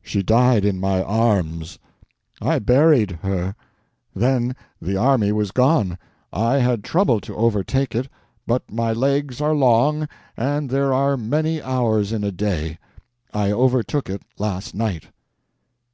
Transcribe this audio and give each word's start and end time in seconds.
She 0.00 0.22
died 0.22 0.64
in 0.64 0.80
my 0.80 1.02
arms. 1.02 1.78
I 2.40 2.58
buried 2.58 3.18
her. 3.20 3.54
Then 4.14 4.56
the 4.80 4.96
army 4.96 5.30
was 5.30 5.50
gone. 5.50 5.98
I 6.32 6.54
had 6.54 6.82
trouble 6.82 7.20
to 7.20 7.36
overtake 7.36 7.94
it, 7.94 8.08
but 8.46 8.72
my 8.72 8.94
legs 8.94 9.42
are 9.42 9.54
long 9.54 10.08
and 10.38 10.70
there 10.70 10.94
are 10.94 11.18
many 11.18 11.60
hours 11.62 12.12
in 12.14 12.24
a 12.24 12.32
day; 12.32 12.78
I 13.34 13.52
overtook 13.52 14.08
it 14.08 14.22
last 14.38 14.74
night." 14.74 15.08